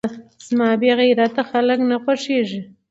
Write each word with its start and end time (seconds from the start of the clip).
زما 0.47 0.69
بې 0.81 0.91
غيرته 0.99 1.41
خلک 1.51 1.79
نه 1.89 1.97
خوښېږي. 2.03 2.59